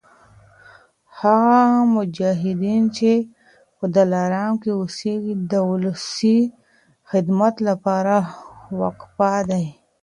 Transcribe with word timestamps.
هغه 1.19 1.59
مجاهدین 1.95 2.83
چي 2.97 3.13
په 3.77 3.85
دلارام 3.95 4.53
کي 4.61 4.69
اوسیږي 4.79 5.33
د 5.51 5.53
ولسي 5.69 6.39
خدمت 7.09 7.55
لپاره 7.67 8.15
وقف 8.79 9.17
دي 9.49 9.65